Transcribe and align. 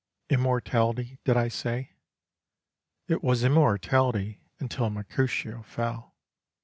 Immortality, 0.31 1.19
did 1.25 1.37
I 1.37 1.47
say? 1.47 1.91
It 3.07 3.23
was 3.23 3.43
immortality 3.43 4.41
until 4.59 4.89
Mercutio 4.89 5.61
fell. 5.61 6.15